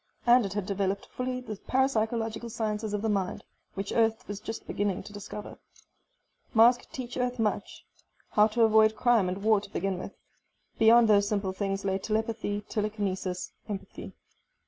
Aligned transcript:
And 0.25 0.47
it 0.47 0.53
had 0.53 0.65
developed 0.65 1.05
fully 1.05 1.41
the 1.41 1.57
parapsychological 1.57 2.49
sciences 2.49 2.91
of 2.95 3.03
the 3.03 3.07
mind, 3.09 3.43
which 3.75 3.91
Earth 3.91 4.27
was 4.27 4.39
just 4.39 4.65
beginning 4.65 5.03
to 5.03 5.13
discover. 5.13 5.59
Mars 6.55 6.77
could 6.77 6.89
teach 6.91 7.17
Earth 7.17 7.37
much. 7.37 7.85
How 8.31 8.47
to 8.47 8.63
avoid 8.63 8.95
crime 8.95 9.29
and 9.29 9.43
war 9.43 9.61
to 9.61 9.69
begin 9.69 9.99
with. 9.99 10.17
Beyond 10.79 11.07
those 11.07 11.27
simple 11.27 11.51
things 11.53 11.85
lay 11.85 11.99
telepathy, 11.99 12.61
telekinesis, 12.61 13.51
empathy.... 13.69 14.13